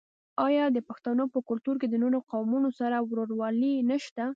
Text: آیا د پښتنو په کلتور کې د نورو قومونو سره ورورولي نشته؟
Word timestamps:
آیا 0.47 0.65
د 0.75 0.77
پښتنو 0.89 1.23
په 1.33 1.39
کلتور 1.49 1.75
کې 1.81 1.87
د 1.89 1.95
نورو 2.03 2.17
قومونو 2.31 2.69
سره 2.79 2.97
ورورولي 3.09 3.73
نشته؟ 3.89 4.25